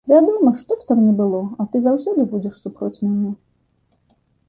Вядома, 0.11 0.53
што 0.61 0.77
б 0.79 0.87
там 0.91 1.01
ні 1.07 1.11
было, 1.19 1.43
а 1.61 1.67
ты 1.75 1.83
заўсёды 1.89 2.21
будзеш 2.35 2.53
супроць 2.65 2.93
мяне. 3.07 3.31